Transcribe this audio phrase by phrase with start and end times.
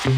[0.00, 0.12] Hey,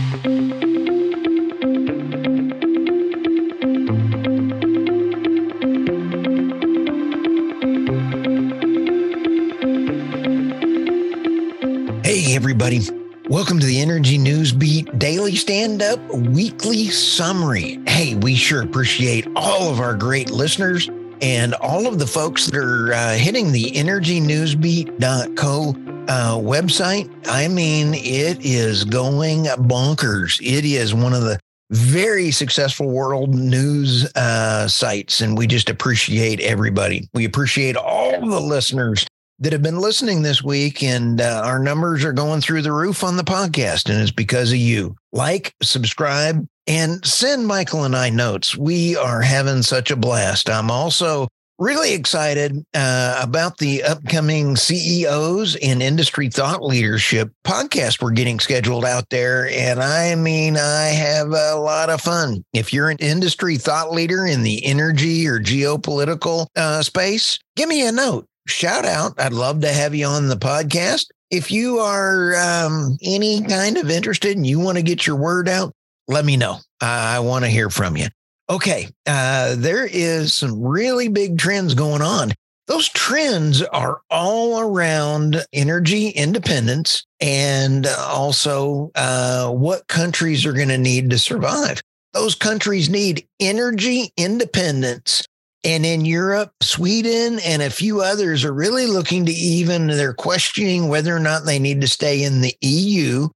[12.36, 12.80] everybody.
[13.30, 17.80] Welcome to the Energy News Beat Daily Stand Up Weekly Summary.
[17.86, 20.90] Hey, we sure appreciate all of our great listeners
[21.22, 27.10] and all of the folks that are uh, hitting the energynewsbeat.co uh, website.
[27.26, 30.40] I mean, it is going bonkers.
[30.40, 31.38] It is one of the
[31.70, 37.08] very successful world news uh, sites, and we just appreciate everybody.
[37.14, 39.06] We appreciate all the listeners
[39.38, 43.02] that have been listening this week, and uh, our numbers are going through the roof
[43.04, 44.96] on the podcast, and it's because of you.
[45.12, 48.56] Like, subscribe, and send Michael and I notes.
[48.56, 50.50] We are having such a blast.
[50.50, 51.28] I'm also
[51.60, 58.84] really excited uh, about the upcoming CEOs and industry thought leadership podcast we're getting scheduled
[58.84, 59.48] out there.
[59.50, 62.44] And I mean, I have a lot of fun.
[62.52, 67.86] If you're an industry thought leader in the energy or geopolitical uh, space, give me
[67.86, 69.14] a note shout out.
[69.18, 71.06] I'd love to have you on the podcast.
[71.30, 75.48] If you are um, any kind of interested and you want to get your word
[75.48, 75.72] out,
[76.08, 76.58] let me know.
[76.80, 78.08] I want to hear from you.
[78.50, 82.32] Okay, uh, there is some really big trends going on.
[82.66, 90.78] Those trends are all around energy independence and also uh, what countries are going to
[90.78, 91.80] need to survive.
[92.12, 95.24] Those countries need energy independence
[95.62, 100.88] and in Europe, Sweden and a few others are really looking to even, they're questioning
[100.88, 103.28] whether or not they need to stay in the EU.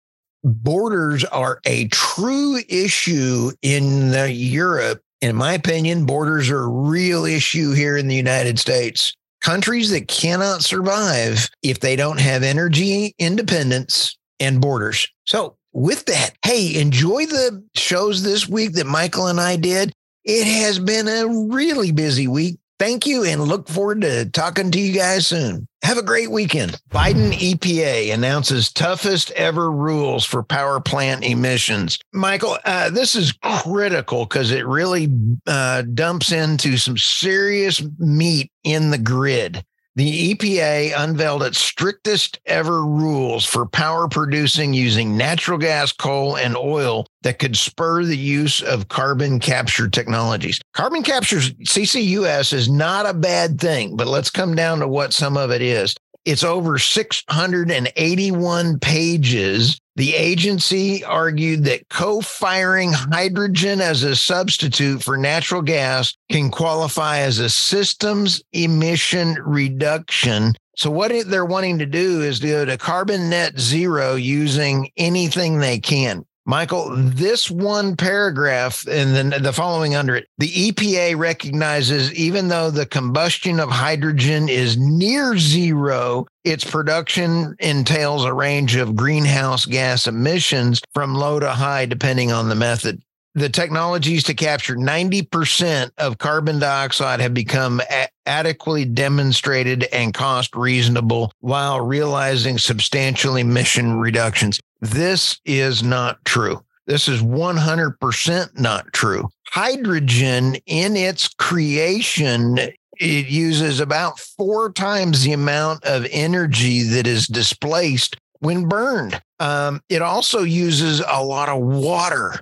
[0.42, 5.02] Borders are a true issue in the Europe.
[5.24, 9.14] In my opinion, borders are a real issue here in the United States.
[9.40, 15.08] Countries that cannot survive if they don't have energy independence and borders.
[15.24, 19.94] So, with that, hey, enjoy the shows this week that Michael and I did.
[20.26, 22.58] It has been a really busy week.
[22.78, 25.68] Thank you and look forward to talking to you guys soon.
[25.82, 26.80] Have a great weekend.
[26.90, 31.98] Biden EPA announces toughest ever rules for power plant emissions.
[32.12, 35.08] Michael, uh, this is critical because it really
[35.46, 39.64] uh, dumps into some serious meat in the grid.
[39.96, 46.56] The EPA unveiled its strictest ever rules for power producing using natural gas, coal, and
[46.56, 50.60] oil that could spur the use of carbon capture technologies.
[50.74, 55.36] Carbon capture, CCUS, is not a bad thing, but let's come down to what some
[55.36, 55.96] of it is.
[56.24, 59.78] It's over 681 pages.
[59.96, 67.18] The agency argued that co firing hydrogen as a substitute for natural gas can qualify
[67.18, 70.54] as a systems emission reduction.
[70.76, 75.78] So, what they're wanting to do is go to carbon net zero using anything they
[75.78, 76.24] can.
[76.46, 82.70] Michael, this one paragraph and then the following under it, the EPA recognizes even though
[82.70, 90.06] the combustion of hydrogen is near zero, its production entails a range of greenhouse gas
[90.06, 93.00] emissions from low to high, depending on the method
[93.34, 100.54] the technologies to capture 90% of carbon dioxide have become a- adequately demonstrated and cost
[100.54, 104.60] reasonable while realizing substantial emission reductions.
[104.84, 106.62] This is not true.
[106.86, 109.28] This is 100% not true.
[109.48, 112.58] Hydrogen in its creation
[113.00, 119.20] it uses about four times the amount of energy that is displaced when burned.
[119.40, 122.40] Um, it also uses a lot of water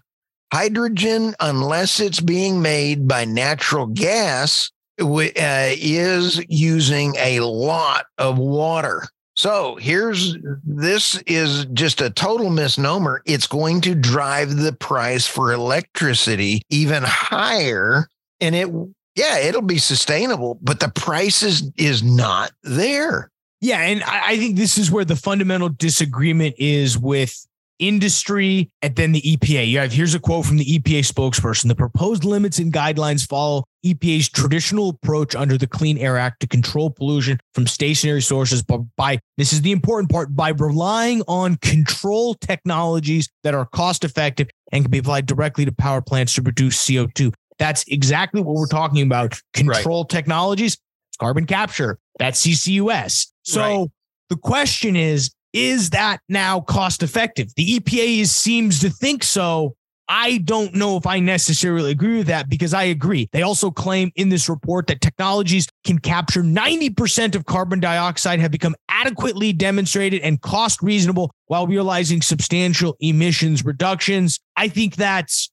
[0.53, 4.71] hydrogen, unless it's being made by natural gas,
[5.01, 9.09] uh, is using a lot of water.
[9.35, 13.23] So here's this is just a total misnomer.
[13.25, 18.09] It's going to drive the price for electricity even higher.
[18.41, 18.69] And it,
[19.17, 23.31] yeah, it'll be sustainable, but the price is, is not there.
[23.61, 23.81] Yeah.
[23.81, 27.47] And I, I think this is where the fundamental disagreement is with
[27.83, 29.69] industry, and then the EPA.
[29.69, 31.69] You have here's a quote from the EPA spokesperson.
[31.69, 36.47] The proposed limits and guidelines follow EPA's traditional approach under the Clean Air Act to
[36.47, 41.57] control pollution from stationary sources, but by this is the important part by relying on
[41.57, 46.43] control technologies that are cost effective and can be applied directly to power plants to
[46.43, 47.35] reduce CO2.
[47.59, 49.39] That's exactly what we're talking about.
[49.53, 50.09] Control right.
[50.09, 50.79] technologies,
[51.19, 53.29] carbon capture, that's CCUS.
[53.43, 53.89] So right.
[54.31, 57.53] the question is is that now cost effective?
[57.57, 59.75] The EPA seems to think so.
[60.09, 63.29] I don't know if I necessarily agree with that because I agree.
[63.33, 68.51] They also claim in this report that technologies can capture 90% of carbon dioxide have
[68.51, 74.41] become adequately demonstrated and cost reasonable while realizing substantial emissions reductions.
[74.57, 75.51] I think that's,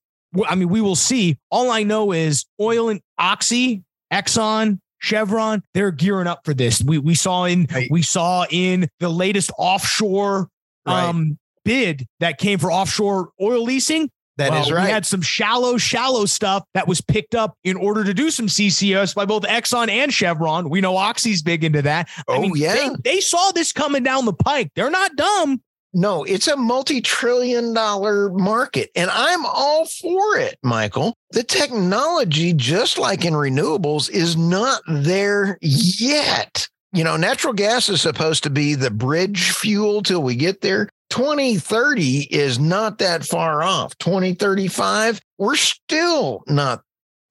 [0.47, 1.37] I mean, we will see.
[1.51, 6.81] All I know is oil and Oxy, Exxon, Chevron, they're gearing up for this.
[6.81, 7.89] We we saw in right.
[7.89, 10.49] we saw in the latest offshore
[10.85, 11.03] right.
[11.03, 14.09] um bid that came for offshore oil leasing.
[14.37, 14.85] That well, is right.
[14.85, 18.47] We had some shallow, shallow stuff that was picked up in order to do some
[18.47, 20.69] CCS by both Exxon and Chevron.
[20.69, 22.07] We know Oxy's big into that.
[22.29, 22.73] Oh, I mean, yeah.
[22.73, 24.71] They, they saw this coming down the pike.
[24.75, 25.61] They're not dumb.
[25.93, 31.15] No, it's a multi trillion dollar market, and I'm all for it, Michael.
[31.31, 36.67] The technology, just like in renewables, is not there yet.
[36.93, 40.89] You know, natural gas is supposed to be the bridge fuel till we get there.
[41.09, 43.97] 2030 is not that far off.
[43.97, 46.83] 2035, we're still not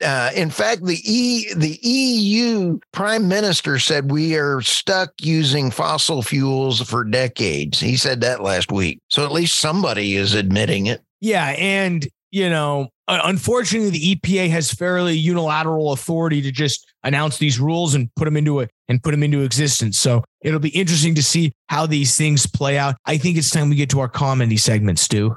[0.05, 6.23] uh, in fact, the E the EU prime minister said we are stuck using fossil
[6.23, 7.81] fuels for decades.
[7.81, 9.01] He said that last week.
[9.09, 11.03] So at least somebody is admitting it.
[11.21, 17.59] Yeah, and you know, unfortunately, the EPA has fairly unilateral authority to just announce these
[17.59, 19.99] rules and put them into it and put them into existence.
[19.99, 22.97] So it'll be interesting to see how these things play out.
[23.07, 25.37] I think it's time we get to our comedy segment, Stu.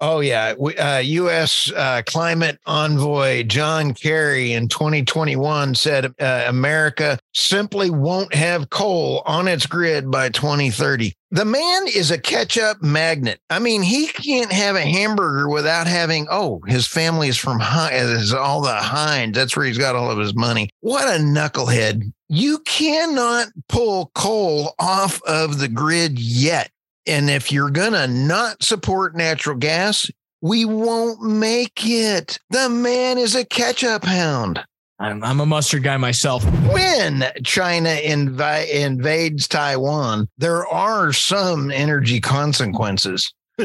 [0.00, 1.72] Oh yeah, uh, U.S.
[1.74, 9.48] Uh, climate envoy John Kerry in 2021 said uh, America simply won't have coal on
[9.48, 11.14] its grid by 2030.
[11.30, 13.40] The man is a ketchup magnet.
[13.48, 16.26] I mean, he can't have a hamburger without having.
[16.30, 17.60] Oh, his family is from
[17.92, 19.34] is all the Heinz.
[19.34, 20.68] That's where he's got all of his money.
[20.80, 22.12] What a knucklehead!
[22.28, 26.70] You cannot pull coal off of the grid yet.
[27.06, 30.10] And if you're going to not support natural gas,
[30.40, 32.38] we won't make it.
[32.50, 34.60] The man is a ketchup hound.
[34.98, 36.44] I'm, I'm a mustard guy myself.
[36.72, 43.32] When China invi- invades Taiwan, there are some energy consequences.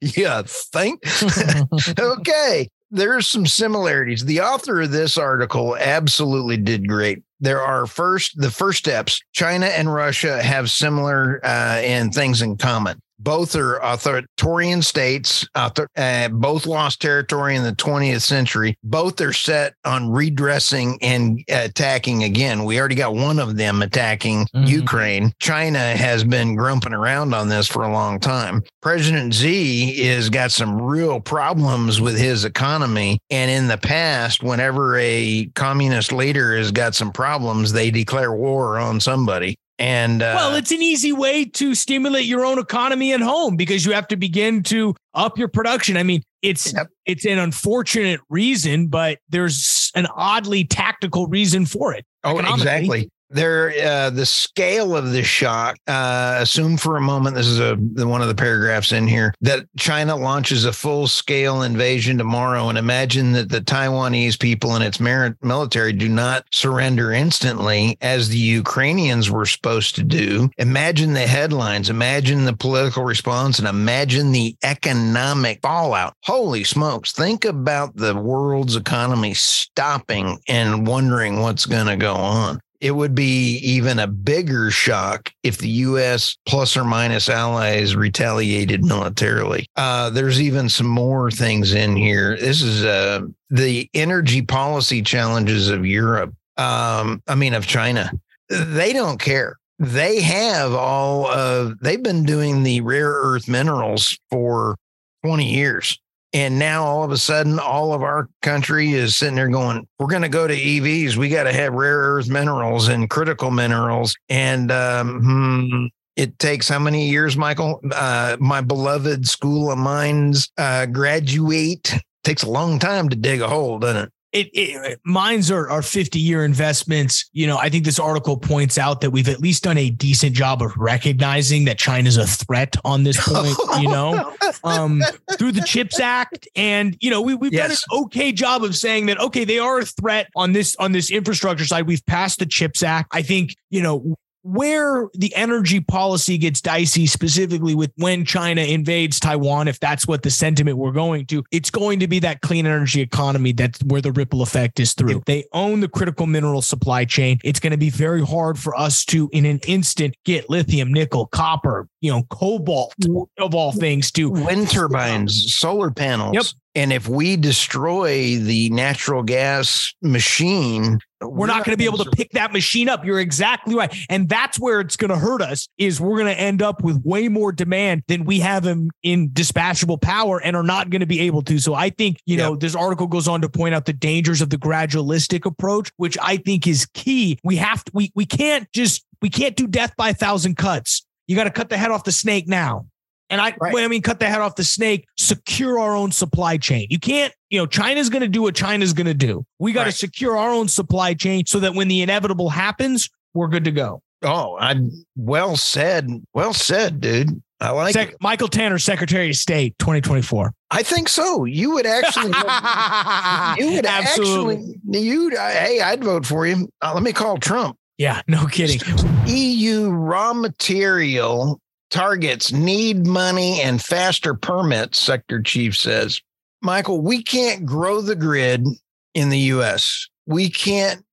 [0.00, 1.00] yeah, think.
[1.98, 2.68] okay.
[2.90, 4.24] There's some similarities.
[4.24, 9.20] The author of this article absolutely did great there are first the first steps.
[9.32, 13.02] China and Russia have similar uh, and things in common.
[13.22, 15.46] Both are authoritarian states.
[15.54, 18.76] Author, uh, both lost territory in the 20th century.
[18.82, 22.64] Both are set on redressing and attacking again.
[22.64, 24.64] We already got one of them attacking mm-hmm.
[24.64, 25.32] Ukraine.
[25.38, 28.62] China has been grumping around on this for a long time.
[28.80, 33.20] President Xi has got some real problems with his economy.
[33.30, 38.78] And in the past, whenever a communist leader has got some problems, they declare war
[38.78, 39.56] on somebody.
[39.82, 43.84] And uh, well, it's an easy way to stimulate your own economy at home because
[43.84, 45.96] you have to begin to up your production.
[45.96, 46.86] I mean, it's yep.
[47.04, 52.06] it's an unfortunate reason, but there's an oddly tactical reason for it.
[52.22, 57.46] Oh, exactly there uh, the scale of the shock uh, assume for a moment this
[57.46, 57.76] is a
[58.06, 62.78] one of the paragraphs in here that china launches a full scale invasion tomorrow and
[62.78, 69.30] imagine that the taiwanese people and its military do not surrender instantly as the ukrainians
[69.30, 70.50] were supposed to do.
[70.58, 71.90] Imagine the headlines.
[71.90, 76.14] Imagine the political response and imagine the economic fallout.
[76.24, 77.12] Holy smokes.
[77.12, 83.14] Think about the world's economy stopping and wondering what's going to go on it would
[83.14, 86.36] be even a bigger shock if the U.S.
[86.44, 89.66] plus or minus allies retaliated militarily.
[89.76, 92.36] Uh, there's even some more things in here.
[92.36, 96.34] This is uh, the energy policy challenges of Europe.
[96.56, 98.10] Um, I mean, of China.
[98.48, 99.58] They don't care.
[99.78, 104.76] They have all of, they've been doing the rare earth minerals for
[105.24, 106.00] 20 years.
[106.34, 110.06] And now all of a sudden, all of our country is sitting there going, we're
[110.06, 111.16] going to go to EVs.
[111.16, 114.16] We got to have rare earth minerals and critical minerals.
[114.30, 115.86] And um, hmm,
[116.16, 117.80] it takes how many years, Michael?
[117.90, 121.94] Uh, my beloved School of Mines uh, graduate.
[122.24, 124.12] Takes a long time to dig a hole, doesn't it?
[124.32, 127.28] It, it mines are, are 50 year investments.
[127.32, 130.34] You know, I think this article points out that we've at least done a decent
[130.34, 134.34] job of recognizing that China's a threat on this point, you know,
[134.64, 135.02] um,
[135.38, 136.48] through the CHIPS Act.
[136.56, 137.68] And, you know, we, we've yes.
[137.68, 140.92] done an okay job of saying that, okay, they are a threat on this, on
[140.92, 141.86] this infrastructure side.
[141.86, 143.08] We've passed the CHIPS Act.
[143.12, 149.20] I think, you know, where the energy policy gets dicey, specifically with when China invades
[149.20, 152.66] Taiwan, if that's what the sentiment we're going to, it's going to be that clean
[152.66, 155.22] energy economy that's where the ripple effect is through.
[155.26, 157.38] They own the critical mineral supply chain.
[157.44, 161.26] It's going to be very hard for us to, in an instant, get lithium, nickel,
[161.26, 162.94] copper, you know, cobalt
[163.38, 166.34] of all things to wind turbines, solar panels.
[166.34, 166.44] Yep.
[166.74, 170.98] And if we destroy the natural gas machine,
[171.28, 173.04] we're not going to be able to pick that machine up.
[173.04, 173.94] You're exactly right.
[174.08, 177.02] And that's where it's going to hurt us is we're going to end up with
[177.04, 181.06] way more demand than we have in, in dispatchable power and are not going to
[181.06, 181.58] be able to.
[181.58, 184.50] So I think, you know, this article goes on to point out the dangers of
[184.50, 187.38] the gradualistic approach, which I think is key.
[187.44, 191.06] We have to, we, we can't just, we can't do death by a thousand cuts.
[191.26, 192.86] You got to cut the head off the snake now.
[193.32, 193.74] And I, right.
[193.74, 196.86] I mean, cut the head off the snake, secure our own supply chain.
[196.90, 199.46] You can't, you know, China's going to do what China's going to do.
[199.58, 199.94] We got to right.
[199.94, 204.02] secure our own supply chain so that when the inevitable happens, we're good to go.
[204.22, 204.76] Oh, I
[205.16, 206.10] well said.
[206.34, 207.42] Well said, dude.
[207.58, 210.52] I like Sec- Michael Tanner, Secretary of State, 2024.
[210.70, 211.46] I think so.
[211.46, 212.26] You would actually,
[213.64, 214.56] you would Absolutely.
[214.56, 215.30] actually, you.
[215.30, 216.68] Hey, I'd vote for you.
[216.82, 217.78] Uh, let me call Trump.
[217.98, 218.80] Yeah, no kidding.
[219.26, 221.60] EU raw material
[221.92, 226.20] targets need money and faster permits, Sector Chief says.
[226.62, 228.66] Michael, we can't grow the grid
[229.14, 230.08] in the US.
[230.26, 231.04] We can't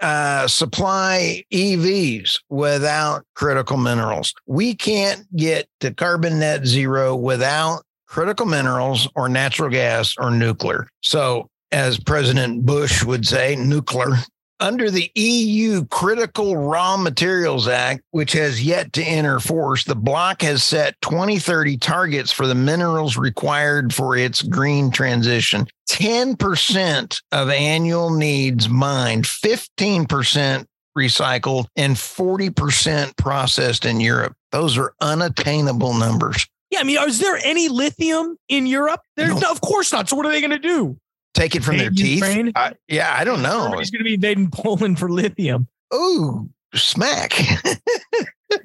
[0.00, 4.32] uh, supply EVs without critical minerals.
[4.46, 10.88] We can't get to carbon net zero without critical minerals or natural gas or nuclear.
[11.02, 14.16] So, as President Bush would say, nuclear
[14.60, 20.42] under the EU Critical Raw Materials Act, which has yet to enter force, the bloc
[20.42, 25.66] has set 2030 targets for the minerals required for its green transition.
[25.90, 34.34] 10% of annual needs mined, 15% recycled, and 40% processed in Europe.
[34.52, 36.46] Those are unattainable numbers.
[36.70, 39.00] Yeah, I mean, is there any lithium in Europe?
[39.16, 39.40] There's no.
[39.40, 40.08] no of course not.
[40.08, 40.98] So what are they going to do?
[41.38, 42.22] Take it from their teeth?
[42.54, 43.74] I, yeah, I don't know.
[43.78, 45.68] He's going to be invading Poland for lithium.
[45.94, 47.32] Ooh, smack.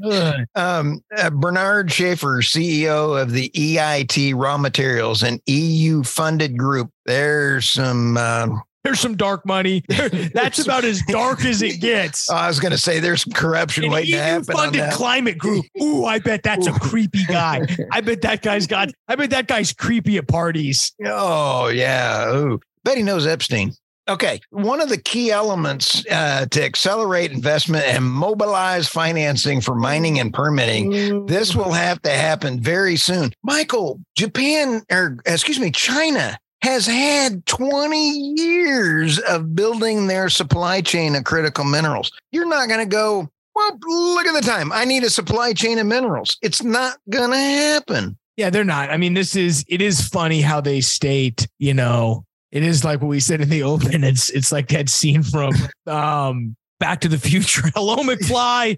[0.56, 6.90] um, uh, Bernard Schaefer, CEO of the EIT Raw Materials, an EU funded group.
[7.06, 8.48] There's some uh,
[8.84, 9.84] there's some dark money.
[10.34, 12.30] That's about as dark as it gets.
[12.30, 14.56] I was going to say there's some corruption An waiting to happen.
[14.56, 15.66] Funded climate group.
[15.82, 16.76] Ooh, I bet that's Ooh.
[16.76, 17.66] a creepy guy.
[17.92, 18.90] I bet that guy's got.
[19.08, 20.94] I bet that guy's creepy at parties.
[21.06, 22.34] Oh yeah.
[22.34, 23.74] Ooh, bet he knows Epstein.
[24.10, 30.20] Okay, one of the key elements uh, to accelerate investment and mobilize financing for mining
[30.20, 33.32] and permitting, this will have to happen very soon.
[33.44, 41.14] Michael, Japan, or excuse me, China has had 20 years of building their supply chain
[41.14, 42.10] of critical minerals.
[42.32, 44.72] You're not going to go, well, look at the time.
[44.72, 46.38] I need a supply chain of minerals.
[46.42, 48.18] It's not going to happen.
[48.38, 48.90] Yeah, they're not.
[48.90, 53.02] I mean, this is, it is funny how they state, you know, it is like
[53.02, 54.06] what we said in the open.
[54.06, 55.54] It's, it's like that scene from,
[55.86, 57.62] um, Back to the Future.
[57.76, 58.76] Hello, McFly.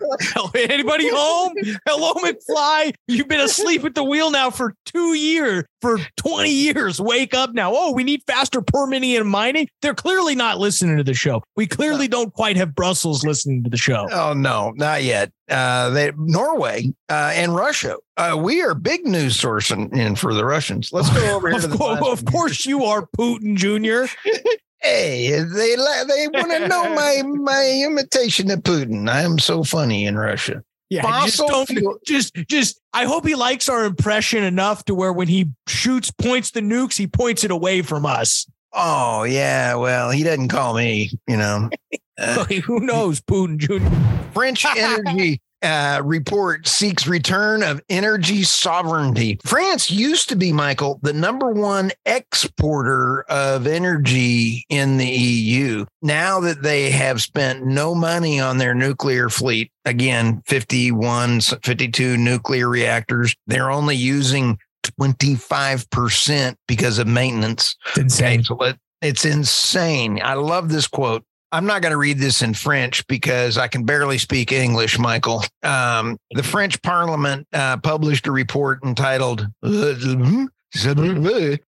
[0.69, 1.53] Anybody home?
[1.88, 2.93] Hello, McFly.
[3.07, 7.01] You've been asleep at the wheel now for two years, for 20 years.
[7.01, 7.71] Wake up now.
[7.74, 9.69] Oh, we need faster permitting and mining.
[9.81, 11.41] They're clearly not listening to the show.
[11.55, 14.07] We clearly don't quite have Brussels listening to the show.
[14.12, 15.31] Oh, no, not yet.
[15.50, 17.97] Uh, they, Norway uh, and Russia.
[18.17, 20.93] Uh, we are big news source in, in for the Russians.
[20.93, 21.57] Let's go over here.
[21.57, 24.13] of, co- of course, you are Putin Jr.
[24.86, 29.10] Hey, they they want to know my my imitation of Putin.
[29.10, 30.63] I am so funny in Russia.
[30.92, 31.65] Yeah, Fossil
[32.06, 36.12] just, just just I hope he likes our impression enough to where when he shoots
[36.12, 38.46] points the nukes, he points it away from us.
[38.74, 41.70] Oh yeah, well he doesn't call me, you know.
[42.18, 43.86] Uh, Who knows, Putin Jr.
[44.32, 49.39] French energy uh, report seeks return of energy sovereignty.
[49.43, 55.86] France used to be, Michael, the number one exporter of energy in the EU.
[56.01, 62.69] Now that they have spent no money on their nuclear fleet, again, 51, 52 nuclear
[62.69, 64.60] reactors, they're only using
[65.01, 67.75] 25% because of maintenance.
[67.88, 68.43] It's insane.
[68.43, 70.22] So it, it's insane.
[70.24, 71.25] I love this quote.
[71.55, 75.41] I'm not going to read this in French because I can barely speak English, Michael.
[75.63, 79.47] Um, the French Parliament uh, published a report entitled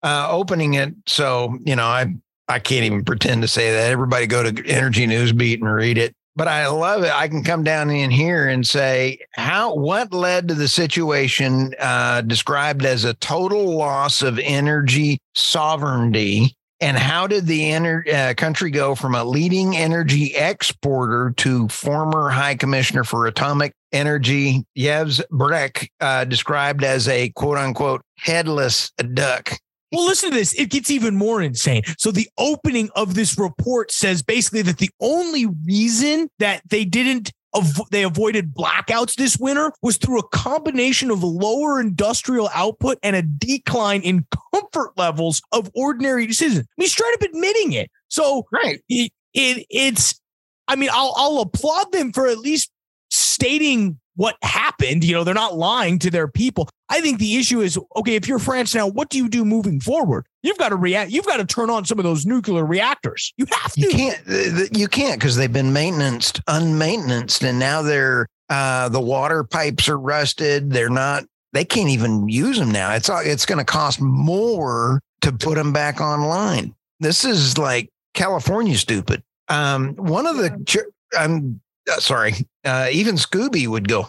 [0.01, 2.15] uh, "Opening It." So you know, I
[2.47, 3.91] I can't even pretend to say that.
[3.91, 6.15] Everybody go to Energy News Beat and read it.
[6.35, 7.13] But I love it.
[7.13, 12.21] I can come down in here and say how what led to the situation uh,
[12.21, 18.69] described as a total loss of energy sovereignty And how did the ener- uh, country
[18.69, 25.87] go from a leading energy exporter to former High Commissioner for Atomic Energy, Yves Bréchet,
[26.01, 29.57] uh, described as a quote unquote headless duck?
[29.91, 30.53] Well, listen to this.
[30.53, 31.83] It gets even more insane.
[31.97, 37.31] So, the opening of this report says basically that the only reason that they didn't
[37.55, 43.15] av- they avoided blackouts this winter was through a combination of lower industrial output and
[43.15, 46.67] a decline in comfort levels of ordinary citizens.
[46.67, 47.89] I mean, straight up admitting it.
[48.09, 48.79] So, Right.
[48.89, 50.19] it, it it's
[50.67, 52.71] I mean, I'll I'll applaud them for at least
[53.09, 55.03] stating what happened.
[55.03, 56.69] You know, they're not lying to their people.
[56.89, 59.79] I think the issue is okay, if you're France now, what do you do moving
[59.79, 60.25] forward?
[60.45, 63.33] You've got to react, you've got to turn on some of those nuclear reactors.
[63.37, 63.81] You have to.
[63.81, 64.25] You can't.
[64.25, 69.43] th- th- You can't because they've been maintained, unmaintained, and now they're uh, the water
[69.43, 70.69] pipes are rusted.
[70.71, 71.23] They're not.
[71.53, 72.93] They can't even use them now.
[72.93, 76.75] It's all- it's going to cost more to put them back online.
[76.99, 79.23] This is like California stupid.
[79.47, 80.85] Um, one of the.
[81.17, 81.59] I'm
[81.91, 82.33] uh, sorry.
[82.63, 84.07] Uh, even Scooby would go.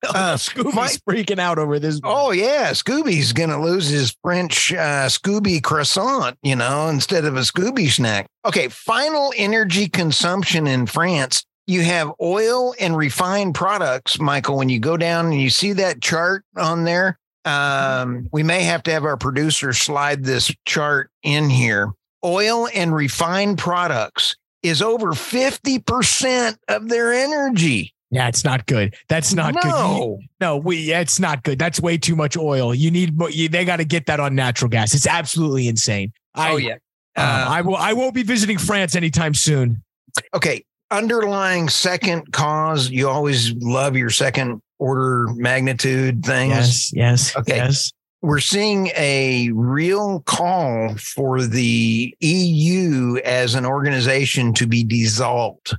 [0.08, 2.00] Uh, Scooby's my- freaking out over this.
[2.04, 7.40] Oh yeah, Scooby's gonna lose his French uh, Scooby croissant, you know, instead of a
[7.40, 8.26] Scooby snack.
[8.46, 11.44] Okay, final energy consumption in France.
[11.66, 14.56] You have oil and refined products, Michael.
[14.56, 18.84] When you go down and you see that chart on there, um, we may have
[18.84, 21.92] to have our producer slide this chart in here.
[22.24, 27.94] Oil and refined products is over 50% of their energy.
[28.10, 28.94] Yeah, it's not good.
[29.08, 29.68] That's not good.
[29.68, 30.18] No.
[30.40, 30.78] No, we.
[30.78, 31.58] yeah, It's not good.
[31.58, 32.74] That's way too much oil.
[32.74, 33.20] You need.
[33.30, 34.94] You, they got to get that on natural gas.
[34.94, 36.12] It's absolutely insane.
[36.34, 36.72] I, oh yeah.
[36.72, 36.78] um,
[37.16, 37.76] Uh, I will.
[37.76, 39.82] I won't be visiting France anytime soon.
[40.34, 46.92] okay underlying second cause you always love your second order magnitude things Yes.
[46.94, 47.36] Yes.
[47.36, 47.56] Okay.
[47.56, 47.92] Yes.
[48.22, 55.76] we're seeing a real call for the eu as an organization to be dissolved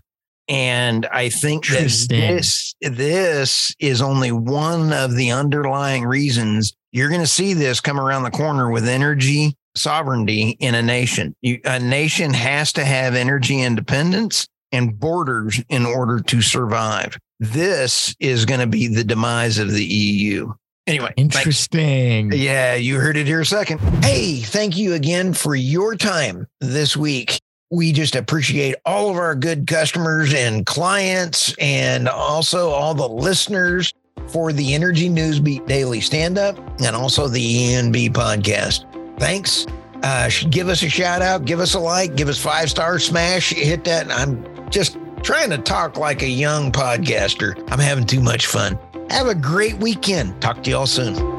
[0.49, 7.21] and i think that this this is only one of the underlying reasons you're going
[7.21, 11.79] to see this come around the corner with energy sovereignty in a nation you, a
[11.79, 18.59] nation has to have energy independence and borders in order to survive this is going
[18.59, 20.51] to be the demise of the eu
[20.87, 21.35] anyway thanks.
[21.35, 22.31] Interesting.
[22.33, 23.79] Yeah, you heard it here second.
[24.03, 27.39] Hey, thank you again for your time this week.
[27.71, 33.93] We just appreciate all of our good customers and clients, and also all the listeners
[34.27, 38.85] for the Energy Newsbeat Daily Stand Up and also the ENB podcast.
[39.19, 39.67] Thanks.
[40.01, 43.51] Uh, give us a shout out, give us a like, give us five star smash,
[43.51, 44.09] hit that.
[44.09, 47.61] I'm just trying to talk like a young podcaster.
[47.71, 48.79] I'm having too much fun.
[49.09, 50.41] Have a great weekend.
[50.41, 51.38] Talk to y'all soon.